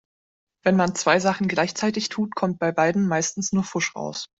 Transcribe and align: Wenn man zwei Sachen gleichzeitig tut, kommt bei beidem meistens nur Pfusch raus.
Wenn 0.63 0.75
man 0.77 0.95
zwei 0.95 1.19
Sachen 1.19 1.47
gleichzeitig 1.47 2.09
tut, 2.09 2.33
kommt 2.33 2.57
bei 2.57 2.71
beidem 2.71 3.07
meistens 3.07 3.51
nur 3.53 3.63
Pfusch 3.63 3.95
raus. 3.95 4.29